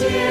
[0.00, 0.29] 新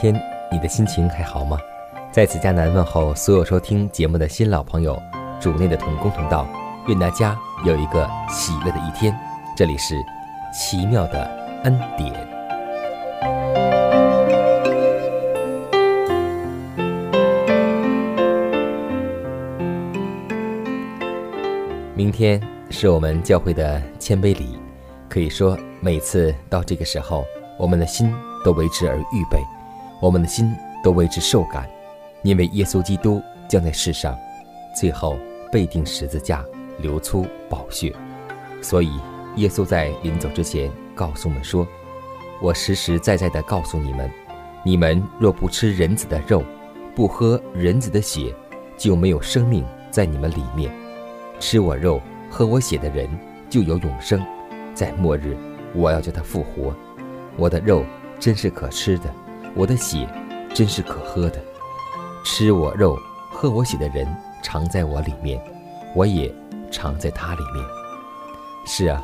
[0.00, 0.14] 天，
[0.48, 1.58] 你的心情还好吗？
[2.12, 4.96] 在此，迦南问候所有收听节目的新老朋友，
[5.40, 6.46] 主内的同工同道，
[6.86, 9.12] 愿大家有一个喜乐的一天。
[9.56, 9.96] 这里是
[10.54, 11.24] 奇妙的
[11.64, 12.14] 恩典。
[21.96, 24.56] 明天是我们教会的谦卑礼，
[25.08, 27.24] 可以说每次到这个时候，
[27.58, 28.14] 我们的心。
[28.44, 29.42] 都为之而预备，
[30.00, 31.68] 我们的心都为之受感，
[32.22, 34.16] 因为耶稣基督将在世上，
[34.76, 35.16] 最后
[35.50, 36.44] 被钉十字架，
[36.78, 37.92] 流出宝血。
[38.62, 38.90] 所以，
[39.36, 41.66] 耶稣在临走之前告诉我们说
[42.40, 44.10] ：“我实实在在地告诉你们，
[44.64, 46.44] 你们若不吃人子的肉，
[46.94, 48.34] 不喝人子的血，
[48.76, 50.72] 就没有生命在你们里面。
[51.40, 53.08] 吃我肉、喝我血的人，
[53.50, 54.24] 就有永生。
[54.74, 55.36] 在末日，
[55.74, 56.74] 我要叫他复活。
[57.36, 57.84] 我的肉。”
[58.20, 59.04] 真是可吃的，
[59.54, 60.08] 我的血
[60.54, 61.42] 真是可喝的。
[62.24, 62.98] 吃我肉、
[63.30, 64.06] 喝我血的人，
[64.42, 65.40] 常在我里面，
[65.94, 66.32] 我也
[66.70, 67.64] 常在他里面。
[68.66, 69.02] 是啊，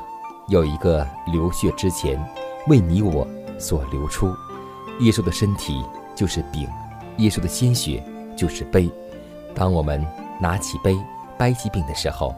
[0.49, 2.23] 有一个流血之前
[2.69, 3.27] 为你我
[3.59, 4.35] 所流出。
[5.01, 5.85] 耶稣的身体
[6.15, 6.69] 就是饼，
[7.17, 8.03] 耶稣的鲜血
[8.37, 8.91] 就是杯。
[9.55, 10.05] 当我们
[10.41, 10.97] 拿起杯、
[11.39, 12.35] 掰起饼的时候，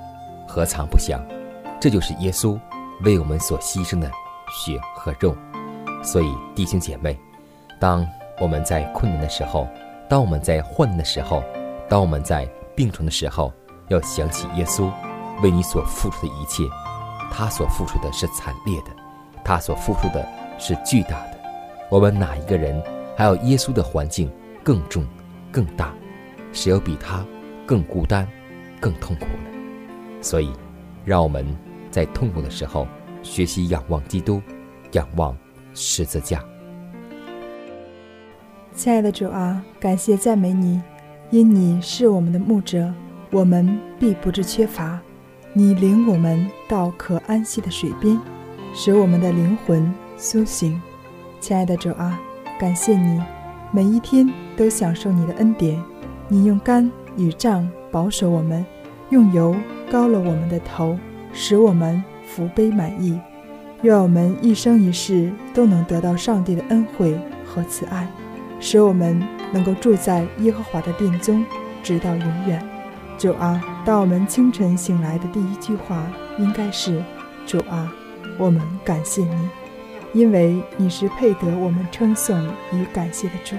[0.47, 1.21] 何尝不想，
[1.81, 2.59] 这就是耶稣
[3.03, 4.11] 为我们所牺牲的
[4.51, 5.37] 血和肉。
[6.03, 7.19] 所以，弟兄姐妹，
[7.79, 8.07] 当
[8.41, 9.69] 我们在困难的时候，
[10.09, 11.43] 当我们在患难的时候，
[11.89, 13.53] 当我们在病重的时候，
[13.89, 14.91] 要想起耶稣
[15.43, 16.65] 为你所付出的一切。
[17.31, 18.87] 他所付出的是惨烈的，
[19.45, 20.27] 他所付出的
[20.59, 21.39] 是巨大的。
[21.91, 22.83] 我们哪一个人
[23.17, 24.31] 还有耶稣的环境
[24.65, 25.07] 更重、
[25.53, 25.93] 更大？
[26.53, 27.25] 谁又比他
[27.67, 28.27] 更孤单、
[28.81, 29.51] 更痛苦呢？
[30.23, 30.53] 所以，
[31.05, 31.45] 让我们
[31.91, 32.87] 在痛苦的时候
[33.23, 34.41] 学习仰望基督，
[34.93, 35.37] 仰望。
[35.79, 36.43] 十字架，
[38.77, 40.79] 亲爱的主啊，感谢赞美你，
[41.31, 42.93] 因你是我们的牧者，
[43.31, 45.01] 我们必不致缺乏。
[45.55, 48.21] 你领我们到可安息的水边，
[48.75, 50.79] 使我们的灵魂苏醒。
[51.41, 52.21] 亲爱的主啊，
[52.61, 53.19] 感谢你，
[53.73, 55.83] 每一天都享受你的恩典。
[56.29, 58.65] 你用肝与杖保守我们，
[59.09, 59.57] 用油
[59.91, 60.99] 膏了我们的头，
[61.33, 63.19] 使我们福杯满溢。
[63.81, 68.07] 愿我们一生一世都能得到上帝的恩惠和慈爱，
[68.61, 69.23] 使我们
[69.53, 71.45] 能够住在耶和华的殿中，
[71.83, 72.63] 直到永远。
[73.19, 76.07] 主啊，当我们清晨醒来的第一句话
[76.39, 77.03] 应该是
[77.47, 77.91] ：“主啊，
[78.39, 79.49] 我们感谢你，
[80.13, 82.39] 因为你是配得我们称颂
[82.73, 83.57] 与感谢的主。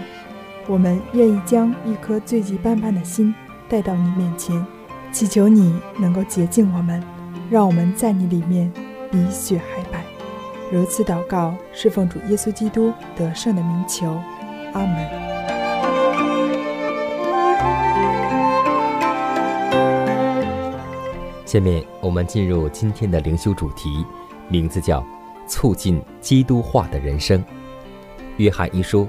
[0.67, 3.33] 我们愿意将一颗罪迹斑斑的心
[3.67, 4.63] 带到你面前，
[5.11, 7.01] 祈求你能够洁净我们，
[7.49, 8.71] 让我们在你里面
[9.09, 10.03] 比雪还白。”
[10.69, 14.19] 如此祷告，是奉主耶稣基督得胜的名求，
[14.77, 14.95] 阿门。
[21.45, 24.05] 下面我们进入今天的灵修主题，
[24.49, 25.03] 名字叫
[25.47, 27.43] “促进基督化的人生”。
[28.37, 29.07] 约翰一书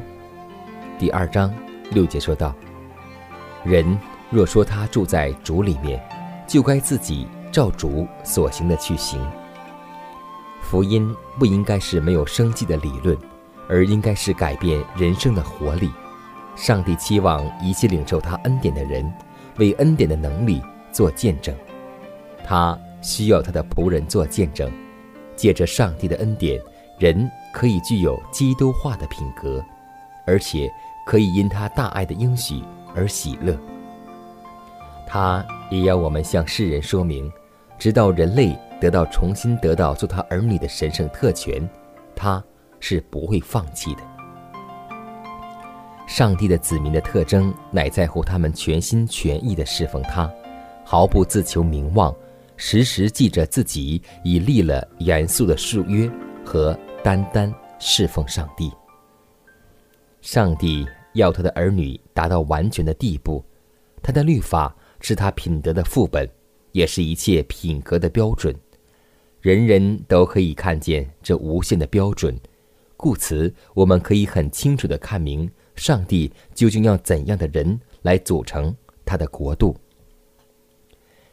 [0.99, 1.53] 第二章
[1.91, 2.55] 六节说道
[3.63, 3.99] ：“人
[4.31, 6.03] 若说他住在主里面，
[6.47, 9.21] 就该自己照主所行的去行。”
[10.63, 13.17] 福音不应该是没有生计的理论，
[13.69, 15.91] 而应该是改变人生的活力。
[16.57, 19.13] 上帝期望一切领受他恩典的人，
[19.59, 20.61] 为恩典的能力
[20.91, 21.55] 做见证。
[22.45, 24.73] 他需要他的仆人做见证，
[25.37, 26.61] 借着上帝的恩典，
[26.99, 29.65] 人可以具有基督化的品格，
[30.27, 30.69] 而且
[31.07, 32.63] 可以因他大爱的应许
[32.95, 33.57] 而喜乐。
[35.07, 37.31] 他也要我们向世人说明，
[37.79, 41.67] 直到人类得到重新得到做他儿女的神圣特权，
[42.17, 42.43] 他
[42.81, 44.03] 是不会放弃的。
[46.07, 50.31] 上帝的子民的特征乃在乎他们全心全意地侍奉他，
[50.85, 52.15] 毫不自求名望，
[52.57, 56.11] 时时记着自己已立了严肃的誓约
[56.45, 58.73] 和单单侍奉上帝。
[60.23, 63.45] 上帝要他的儿女达到完全的地步，
[64.03, 66.29] 他的律法是他品德的副本，
[66.73, 68.55] 也是一切品格的标准。
[69.41, 72.37] 人人都可以看见这无限的标准，
[72.99, 75.51] 故此我们可以很清楚地看明。
[75.77, 79.77] 上帝究竟要怎样的人来组成他的国度？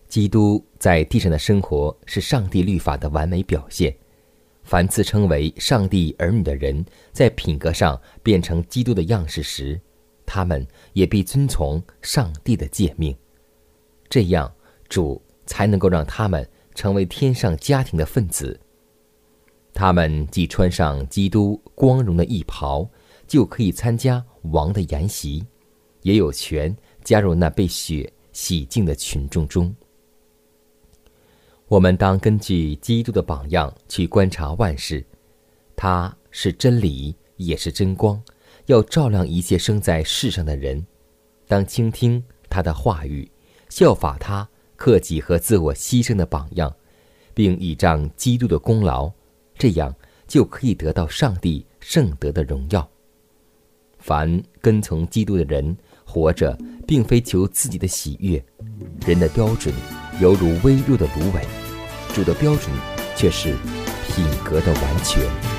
[0.07, 3.93] 基督在地上的生活是上帝律法的完美表现。
[4.63, 9.81] 凡自称为上帝儿女的人，在品格上变成基督的样式时，
[10.27, 13.15] 他们也必遵从上帝的诫命。
[14.07, 14.53] 这样，
[14.87, 18.59] 主才能够让他们成为天上家庭的分子。
[19.75, 22.89] 他们既穿上基督光荣的衣袍。
[23.27, 25.43] 就可以参加王的筵席，
[26.03, 29.75] 也有权加入那被血洗净的群众中。
[31.67, 35.03] 我们当根据基督的榜样去观察万事，
[35.75, 38.21] 他是真理，也是真光，
[38.67, 40.85] 要照亮一切生在世上的人。
[41.47, 43.27] 当倾听他的话语，
[43.69, 46.71] 效法他克己和自我牺牲的榜样，
[47.33, 49.11] 并倚仗基督的功劳，
[49.57, 49.93] 这样
[50.27, 52.87] 就可以得到上帝圣德的荣耀。
[53.99, 55.75] 凡跟从基督的人，
[56.05, 56.55] 活着
[56.87, 58.43] 并非求自己的喜悦，
[59.05, 59.73] 人的标准
[60.21, 61.41] 犹如微弱的芦苇，
[62.13, 62.69] 主的标准
[63.15, 63.55] 却是
[64.07, 65.54] 品格的完全。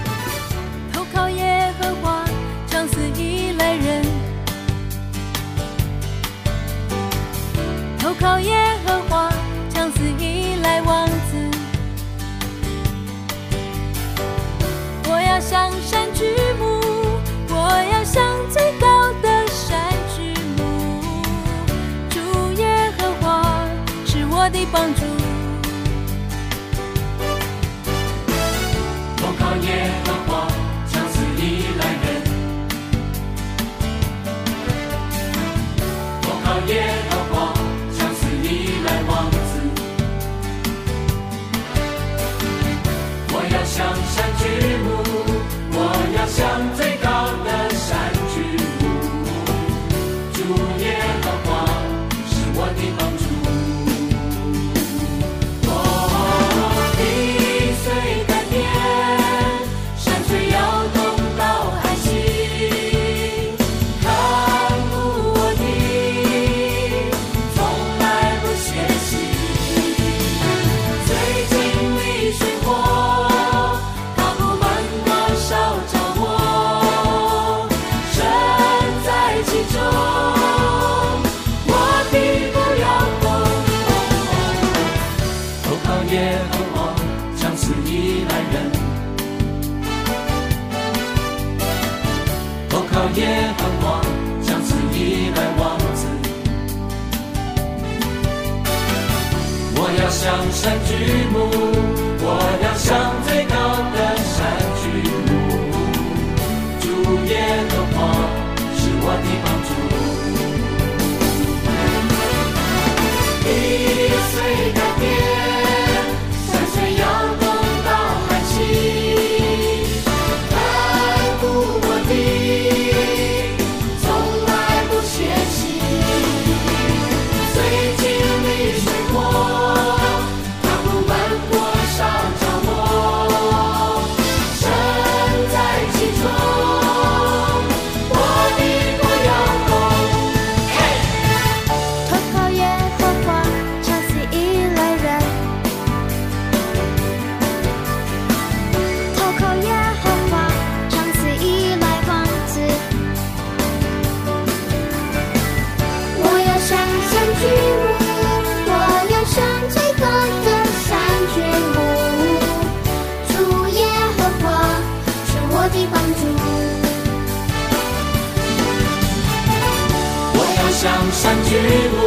[171.13, 171.98] 山举目，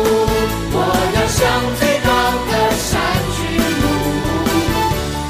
[0.72, 0.78] 我
[1.16, 1.40] 要向
[1.80, 2.10] 最高
[2.50, 2.92] 的山
[3.36, 3.38] 举
[3.82, 3.84] 目。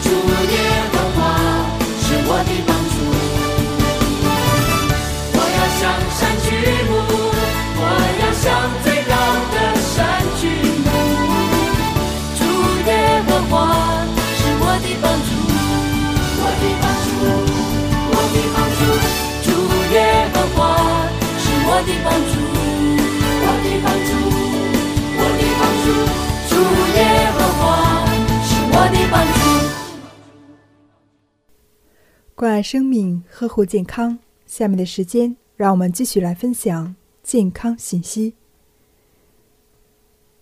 [0.03, 0.05] 主
[0.51, 0.55] 耶
[0.91, 1.17] 和华
[2.01, 2.93] 是我的帮助，
[5.33, 5.81] 我要向
[6.17, 6.47] 山举
[6.89, 6.91] 目，
[7.79, 7.81] 我
[8.19, 8.45] 要向
[8.83, 9.13] 最高
[9.53, 9.57] 的
[9.93, 9.97] 山
[10.39, 10.43] 举
[10.85, 10.87] 目。
[12.37, 12.41] 主
[12.89, 12.91] 耶
[13.27, 13.51] 和华
[14.35, 15.29] 是我的帮助，
[16.41, 17.07] 我的帮助，
[18.11, 18.81] 我的帮助。
[19.45, 19.47] 主
[19.93, 19.97] 耶
[20.33, 20.57] 和华
[21.39, 22.38] 是我的帮助。
[32.39, 34.17] 关爱生命，呵护健康。
[34.45, 38.33] 下面的时间，让我们继续来分享健康信息。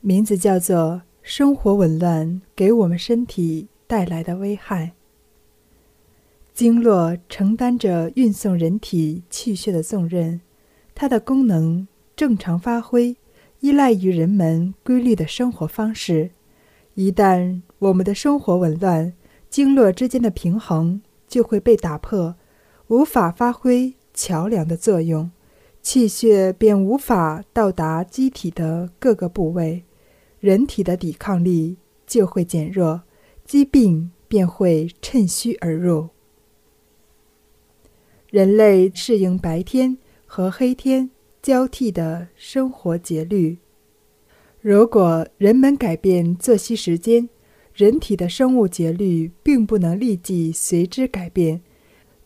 [0.01, 4.91] 名字叫做“生活紊乱给我们身体带来的危害”。
[6.53, 10.41] 经络承担着运送人体气血的重任，
[10.93, 13.17] 它的功能正常发挥，
[13.61, 16.29] 依赖于人们规律的生活方式。
[16.93, 19.13] 一旦我们的生活紊乱，
[19.49, 22.35] 经络之间的平衡就会被打破，
[22.87, 25.29] 无法发挥桥梁的作用，
[25.81, 29.83] 气血便无法到达机体的各个部位，
[30.39, 33.03] 人体的抵抗力就会减弱，
[33.45, 36.09] 疾病便会趁虚而入。
[38.29, 41.09] 人类适应白天和黑天
[41.41, 43.57] 交替的生活节律。
[44.59, 47.29] 如果人们改变作息时间，
[47.77, 51.61] 人体的生物节律并不能立即随之改变。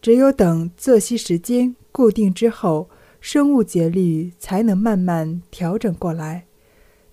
[0.01, 2.89] 只有等作息时间固定之后，
[3.19, 6.45] 生物节律才能慢慢调整过来。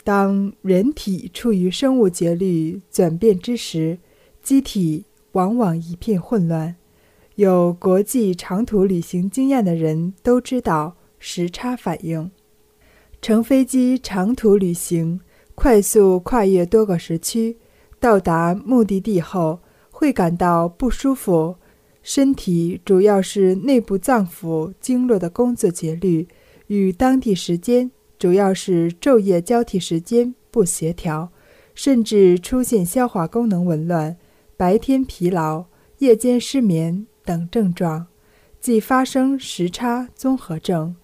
[0.05, 3.99] 当人体处于生物节律转变之时，
[4.41, 6.77] 机体往往一片混乱。
[7.35, 12.31] 有国际长途旅行经验的人都知道时差反应。
[13.21, 15.21] 乘飞机长途旅行，
[15.57, 17.57] 快速跨越多个时区，
[18.01, 21.57] 到达目的地后会感到不舒服。
[22.03, 26.27] 身体主要是内部脏腑经络的工作节律
[26.69, 31.31] 与当地时间，主要是昼夜交替时间不协调，
[31.75, 34.17] 甚至出现消化功能紊乱、
[34.57, 35.67] 白天疲劳、
[35.99, 37.07] 夜间失眠。
[37.25, 38.07] 等症状，
[38.59, 40.97] 即发生时差综合症。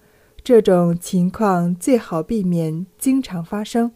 [0.43, 3.91] 这种情况最好避免经常发生。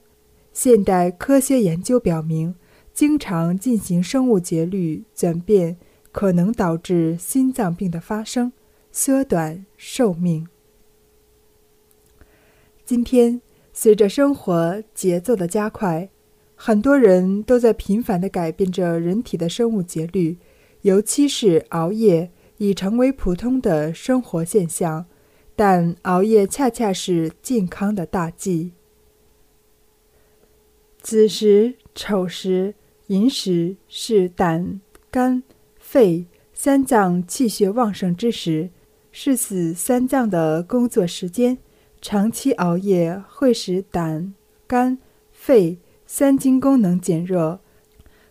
[0.54, 2.54] 现代科学研究表明，
[3.00, 5.78] 经常进行生物节律转变，
[6.12, 8.52] 可能导致心脏病的发生，
[8.92, 10.46] 缩短寿命。
[12.84, 13.42] 今天，
[13.72, 16.10] 随着生活节奏的加快，
[16.56, 20.38] 很多人都在频繁地改变着人体的生物节律。
[20.82, 25.06] 尤其是熬夜已成为普通的生活现象，
[25.56, 28.74] 但熬夜恰恰是健康的大忌。
[31.02, 32.76] 子时、丑时
[33.10, 35.42] 寅时是胆、肝、
[35.80, 38.70] 肺三脏气血旺盛之时，
[39.12, 41.58] 是此三脏的工作时间。
[42.02, 44.36] 长期熬夜会使胆、
[44.68, 45.00] 肝、
[45.32, 47.60] 肺三经功能减弱。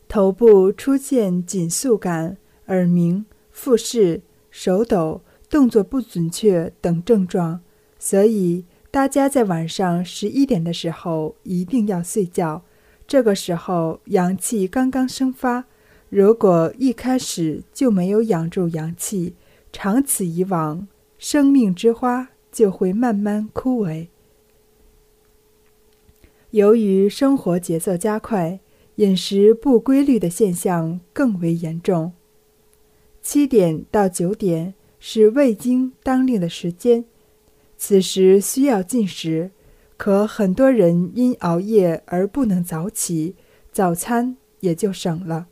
[0.06, 2.36] 头部出现紧束感、
[2.68, 7.60] 耳鸣、腹式、手抖、动作不准确等症状，
[7.98, 12.62] 所以大家在晚上十一点的时候一定要睡觉。
[13.08, 15.64] 这个时候阳气刚刚生发，
[16.08, 19.34] 如果一开始就没有养住阳气，
[19.72, 20.86] 长此以往，
[21.18, 24.06] 生命之花就会慢慢枯萎。
[26.50, 28.60] 由于生活节奏加快。
[28.98, 32.14] 饮食不规律的现象更为严重。
[33.22, 37.04] 七点到九点是胃经当令的时间，
[37.76, 39.52] 此时需要进食，
[39.98, 43.34] 可很多人因熬夜而不能早起，
[43.70, 45.48] 早餐也就省了。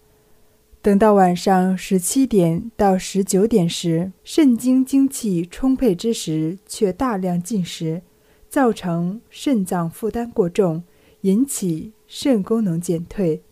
[0.80, 8.00] 等到晚上十七点到十九点时，肾精精气充沛之时，却大量进食，
[8.48, 10.82] 造成肾脏负担过重，
[11.20, 11.92] 引起。
[12.08, 13.42] 肾功能减退，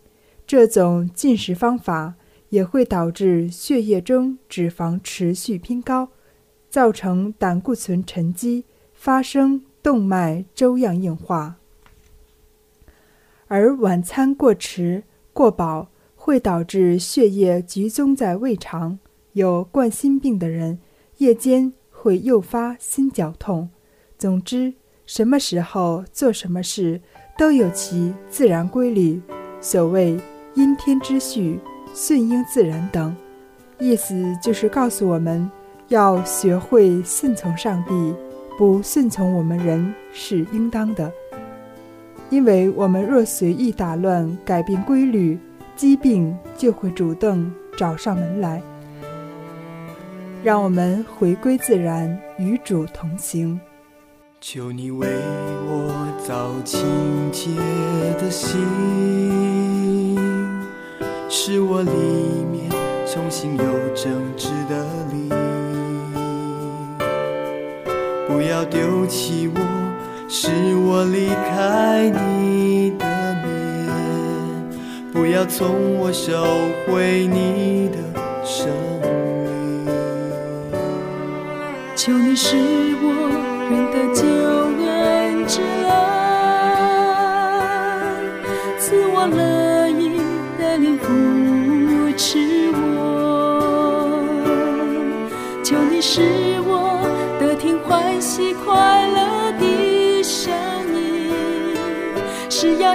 [0.47, 2.15] 这种进食方法
[2.51, 6.11] 也会导致血液中脂肪持续偏高，
[6.71, 11.55] 造成胆固醇沉积，发生动脉粥样硬化。
[13.47, 18.99] 而晚餐过迟、过饱会导致血液集中在胃肠，
[19.35, 20.81] 有冠心病的人
[21.19, 23.69] 夜间会诱发心绞痛。
[24.19, 24.75] 总之，
[25.07, 27.01] 什么时候做什么事。
[27.37, 29.21] 都有其自然规律，
[29.61, 30.17] 所谓
[30.55, 31.59] “因天之序，
[31.93, 33.13] 顺应自然”等，
[33.81, 35.51] 意思就是告诉我们
[35.89, 38.15] 要学会顺从上帝，
[38.59, 41.13] 不顺从我们人是应当的。
[42.31, 45.39] 因为我们若随意打乱、改变规律，
[45.77, 48.63] 疾病就会主动找上门来。
[50.43, 53.61] 让我们回归自然，与主同行。
[54.41, 56.83] 求你为我造清
[57.33, 57.51] 洁
[58.19, 58.61] 的心，
[61.31, 61.91] 使我里
[62.53, 62.71] 面
[63.07, 65.44] 重新有正直的灵。
[68.65, 69.61] 丢弃我
[70.29, 73.07] 是我离开你的
[73.45, 73.87] 面。
[75.13, 76.45] 不要从我收
[76.87, 77.99] 回你的
[78.45, 78.69] 生
[79.03, 79.15] 命。
[81.95, 82.57] 求你使
[83.03, 83.07] 我
[83.69, 84.34] 变得坚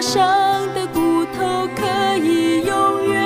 [0.01, 3.19] 伤的骨头可以永远。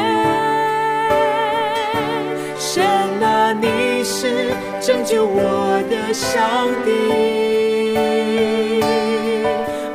[2.58, 2.82] 什
[3.20, 3.54] 么？
[3.62, 4.52] 你是
[4.82, 6.90] 拯救我的上帝？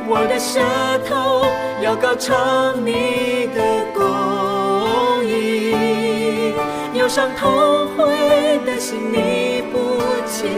[0.07, 0.59] 我的舌
[1.07, 1.45] 头
[1.83, 3.61] 要高唱你的
[3.93, 6.53] 公义。
[6.93, 10.49] 忧伤痛悔的心，你不轻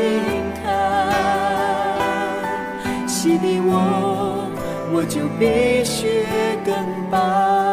[0.64, 0.64] 看。
[3.08, 4.21] 洗涤我。
[4.94, 6.26] 我就比雪
[6.66, 6.76] 更
[7.10, 7.71] 白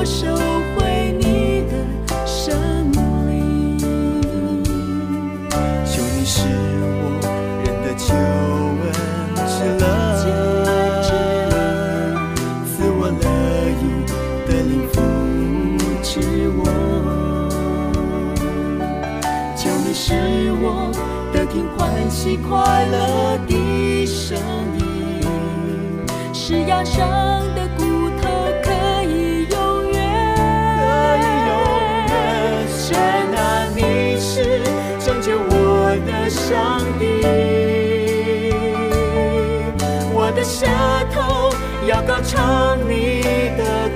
[0.00, 0.28] 我收
[0.76, 1.72] 回你的，
[5.84, 6.38] 求你使
[6.78, 7.18] 我
[7.64, 8.06] 忍得久
[9.42, 11.50] 之乐，
[12.94, 13.26] 我乐
[13.74, 13.82] 意
[14.46, 14.72] 的灵，
[19.56, 19.86] 求你
[20.62, 20.62] 我
[21.46, 22.94] 听欢喜快乐
[23.48, 24.38] 的声
[24.78, 24.80] 音，
[26.32, 27.47] 是压伤。
[42.48, 43.20] 和你
[43.58, 43.87] 的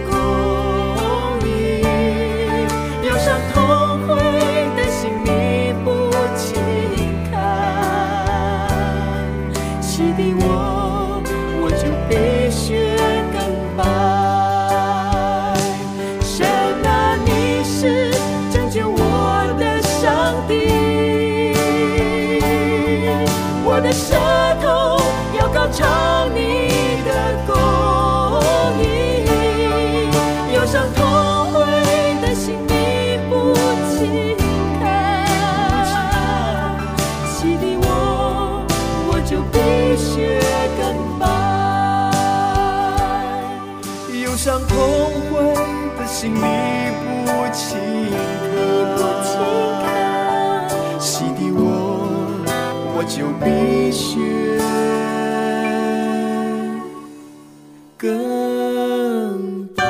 [58.02, 59.84] 更大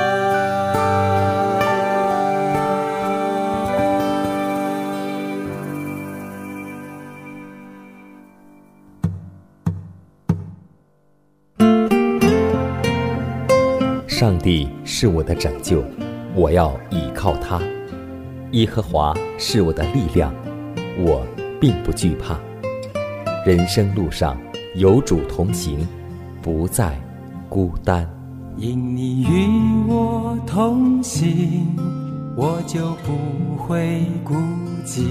[14.07, 15.83] 上帝是我的拯救
[16.35, 17.59] 我要倚靠他。
[18.51, 20.35] 耶和华是我的力量
[20.98, 21.27] 我
[21.59, 22.38] 并不惧怕。
[23.46, 24.38] 人生路上
[24.75, 25.88] 有主同行
[26.42, 26.94] 不再
[27.53, 28.09] 孤单。
[28.57, 29.47] 因你与
[29.87, 31.77] 我同行，
[32.35, 34.33] 我就不会孤
[34.87, 35.05] 寂。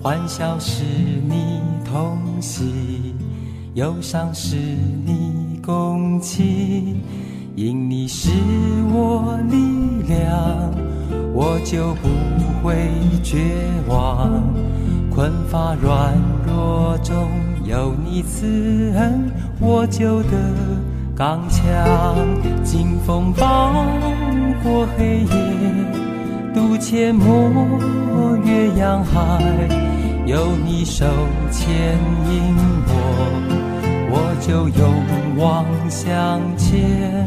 [0.00, 0.84] 欢笑是
[1.28, 3.16] 你同喜，
[3.74, 7.00] 忧伤是你共情。
[7.56, 8.30] 因你是
[8.92, 9.56] 我力
[10.06, 10.72] 量，
[11.32, 12.08] 我就不
[12.62, 12.88] 会
[13.24, 13.42] 绝
[13.88, 14.40] 望。
[15.10, 16.14] 困乏软
[16.46, 17.28] 弱中
[17.64, 20.73] 有你慈恩，我就得
[21.16, 21.62] 钢枪
[22.64, 23.72] 劲风暴
[24.64, 25.26] 过黑夜，
[26.52, 27.78] 渡阡陌，
[28.44, 29.40] 越洋海，
[30.26, 31.06] 有你手
[31.52, 31.72] 牵
[32.28, 32.56] 引
[32.88, 32.92] 我，
[34.10, 34.92] 我就勇
[35.36, 37.24] 往向前。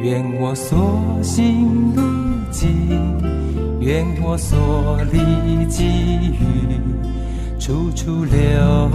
[0.00, 2.02] 愿我所行路
[2.50, 2.70] 径，
[3.78, 6.80] 愿我所历际遇。
[7.58, 8.90] 处处留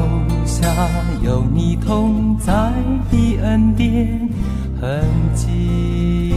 [0.46, 0.74] 下
[1.22, 2.54] 有你同在
[3.12, 4.30] 的恩典
[4.80, 5.04] 痕
[5.36, 6.32] 迹。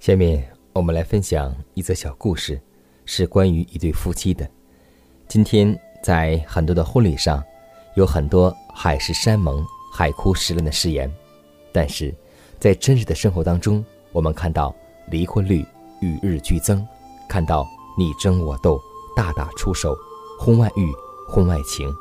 [0.00, 2.60] 下面我们来分享一则小故事
[3.06, 4.48] 是关于一对夫妻的。
[5.28, 7.42] 今天在很多的婚礼上
[7.94, 11.10] 有很多海誓山盟海枯石烂的誓言
[11.72, 12.12] 但是
[12.58, 14.74] 在真实的生活当中我们看到
[15.10, 15.64] 离婚率
[16.00, 16.84] 与日俱增
[17.28, 18.80] 看到你争我斗、
[19.14, 19.96] 大打出手、
[20.38, 20.92] 婚外欲、
[21.28, 21.92] 婚外情。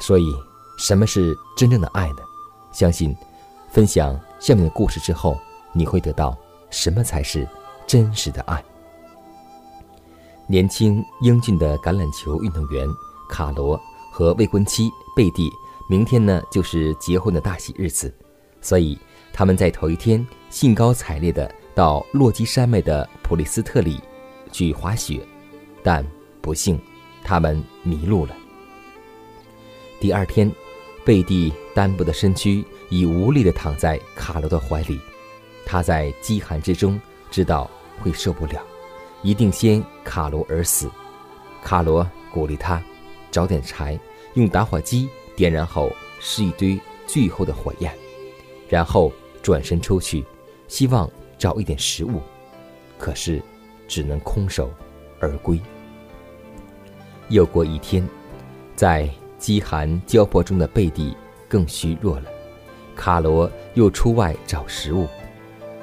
[0.00, 0.34] 所以，
[0.78, 2.22] 什么是真正的爱呢？
[2.72, 3.14] 相信
[3.70, 5.38] 分享下面的故事之后，
[5.72, 6.36] 你会得到。
[6.70, 7.46] 什么才是
[7.86, 8.64] 真实的爱？
[10.46, 12.88] 年轻英俊的橄榄球运动员
[13.28, 13.78] 卡罗
[14.10, 15.52] 和未婚妻贝蒂，
[15.86, 18.10] 明天呢就是结婚的大喜日子，
[18.62, 18.98] 所以
[19.34, 24.02] 他们在头一天兴高采烈的到落基山脉的普利斯特里
[24.52, 25.20] 去滑雪，
[25.82, 26.06] 但
[26.40, 26.80] 不幸
[27.24, 28.36] 他们迷路了。
[29.98, 30.50] 第二天，
[31.04, 35.00] 贝蒂单薄的身躯已无力的躺在卡罗的怀里。
[35.64, 38.60] 他在饥寒之中知道会受不了，
[39.22, 40.90] 一定先卡罗而死。
[41.62, 42.82] 卡罗鼓励他
[43.30, 43.98] 找点柴，
[44.34, 47.96] 用打火机点燃后是一堆最后的火焰，
[48.68, 50.24] 然后转身出去，
[50.66, 52.20] 希望找一点食物。
[52.98, 53.40] 可是
[53.86, 54.70] 只能空手
[55.20, 55.60] 而归。
[57.28, 58.06] 又过一天，
[58.76, 61.16] 在饥寒交迫中的贝蒂
[61.48, 62.26] 更虚弱了，
[62.94, 65.06] 卡罗又出外找食物。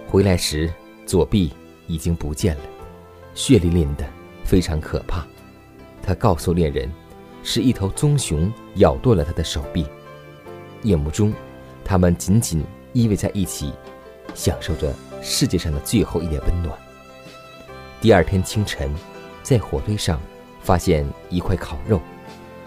[0.07, 0.71] 回来时，
[1.05, 1.51] 左臂
[1.87, 2.61] 已经不见了，
[3.33, 4.05] 血淋淋的，
[4.43, 5.25] 非常可怕。
[6.01, 6.91] 他告诉恋人，
[7.43, 9.85] 是一头棕熊咬断了他的手臂。
[10.83, 11.33] 夜幕中，
[11.83, 13.73] 他们紧紧依偎在一起，
[14.33, 16.77] 享受着世界上的最后一点温暖。
[18.01, 18.89] 第二天清晨，
[19.43, 20.21] 在火堆上
[20.61, 21.99] 发现一块烤肉，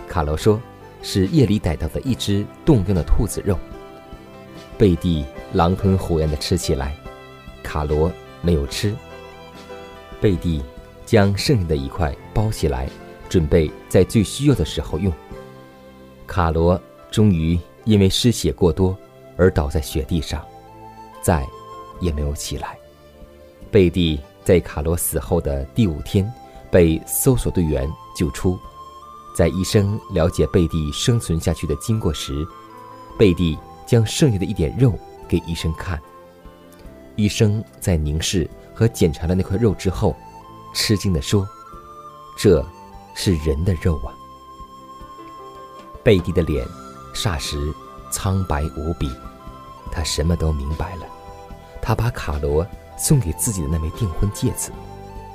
[0.06, 0.60] 卡罗说
[1.02, 3.58] 是夜里逮到的一只冻僵的兔子肉。
[4.76, 6.94] 贝蒂狼吞虎咽地吃起来。
[7.62, 8.94] 卡罗没有吃，
[10.20, 10.62] 贝蒂
[11.06, 12.86] 将剩下的一块包起来，
[13.30, 15.10] 准备在最需要的时候用。
[16.26, 16.78] 卡罗
[17.10, 18.94] 终于因为失血过多
[19.38, 20.44] 而倒在雪地上，
[21.22, 21.46] 再
[22.00, 22.76] 也没有起来。
[23.70, 26.30] 贝蒂在卡罗死后的第五天
[26.70, 28.58] 被搜索队员救出，
[29.36, 32.46] 在医生了解贝蒂生存下去的经过时，
[33.18, 36.00] 贝蒂将剩下的一点肉给医生看。
[37.16, 40.16] 医生在凝视和检查了那块肉之后，
[40.74, 41.46] 吃惊地说
[42.38, 42.64] ：“这
[43.14, 44.10] 是人的肉啊！”
[46.02, 46.66] 贝蒂的脸
[47.14, 47.72] 霎时
[48.10, 49.10] 苍白无比，
[49.90, 51.06] 他什么都明白了。
[51.82, 52.66] 他把卡罗
[53.02, 54.70] 送给自己的那枚订婚戒指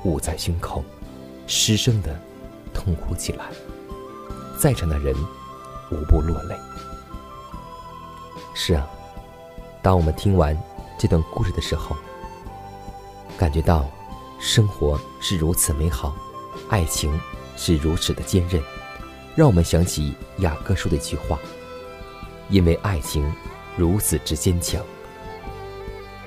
[0.02, 0.82] 捂在胸口，
[1.46, 2.18] 失声的
[2.72, 3.44] 痛哭起来。
[4.58, 5.14] 在场的人
[5.92, 6.56] 无不落泪。
[8.54, 8.88] 是啊，
[9.82, 10.56] 当我们听完。
[11.00, 11.96] 这段故事的时候，
[13.38, 13.88] 感觉到
[14.40, 16.12] 生活是如此美好，
[16.68, 17.16] 爱情
[17.56, 18.60] 是如此的坚韧，
[19.36, 21.38] 让我们想起雅各说的一句话
[22.50, 23.32] ：“因为爱情
[23.76, 24.82] 如此之坚强。”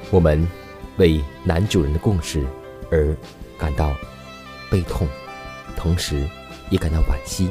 [0.10, 0.48] 我们
[1.02, 2.46] 为男主人的故事
[2.92, 3.18] 而
[3.58, 3.92] 感到
[4.70, 5.08] 悲痛，
[5.76, 6.30] 同时
[6.70, 7.50] 也感到惋惜。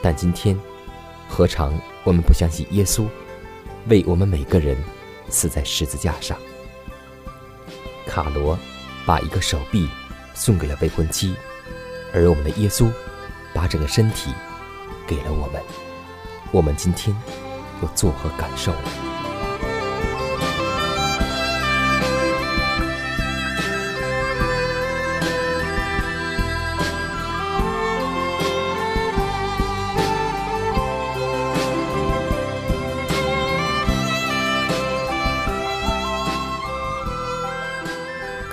[0.00, 0.58] 但今天，
[1.28, 3.06] 何尝我们不相信耶稣
[3.88, 4.78] 为我们每个人？
[5.28, 6.38] 死在十字架上。
[8.06, 8.58] 卡罗
[9.04, 9.86] 把一个手臂
[10.34, 11.34] 送给了未婚妻，
[12.14, 12.90] 而我们的耶稣
[13.52, 14.32] 把整个身体
[15.06, 15.60] 给了我们。
[16.50, 17.14] 我们今天
[17.82, 19.13] 又作何感受呢？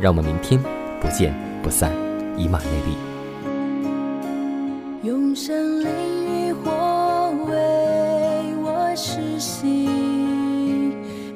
[0.00, 0.58] 让我们明天
[0.98, 1.92] 不见不散，
[2.36, 2.96] 以马内利。
[5.02, 5.88] 用生灵
[6.26, 6.70] 与火
[7.46, 9.88] 为我实习，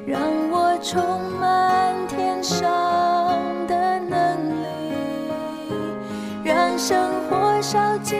[0.07, 0.19] 让
[0.51, 0.99] 我充
[1.39, 2.63] 满天上
[3.67, 4.95] 的能力，
[6.43, 8.17] 让生活烧尽